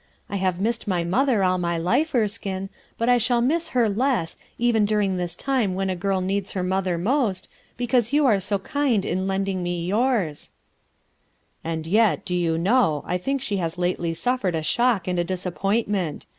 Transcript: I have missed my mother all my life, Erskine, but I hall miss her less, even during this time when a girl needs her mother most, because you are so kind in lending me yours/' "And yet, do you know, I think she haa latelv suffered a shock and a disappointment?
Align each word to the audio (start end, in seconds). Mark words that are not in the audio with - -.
I 0.31 0.37
have 0.37 0.59
missed 0.59 0.87
my 0.87 1.03
mother 1.03 1.43
all 1.43 1.59
my 1.59 1.77
life, 1.77 2.15
Erskine, 2.15 2.69
but 2.97 3.07
I 3.07 3.19
hall 3.19 3.39
miss 3.39 3.67
her 3.77 3.87
less, 3.87 4.35
even 4.57 4.83
during 4.83 5.17
this 5.17 5.35
time 5.35 5.75
when 5.75 5.91
a 5.91 5.95
girl 5.95 6.21
needs 6.21 6.53
her 6.53 6.63
mother 6.63 6.97
most, 6.97 7.47
because 7.77 8.11
you 8.11 8.25
are 8.25 8.39
so 8.39 8.57
kind 8.57 9.05
in 9.05 9.27
lending 9.27 9.61
me 9.61 9.87
yours/' 9.87 10.49
"And 11.63 11.85
yet, 11.85 12.25
do 12.25 12.33
you 12.33 12.57
know, 12.57 13.03
I 13.05 13.19
think 13.19 13.43
she 13.43 13.57
haa 13.57 13.67
latelv 13.69 14.17
suffered 14.17 14.55
a 14.55 14.63
shock 14.63 15.07
and 15.07 15.19
a 15.19 15.23
disappointment? 15.23 16.25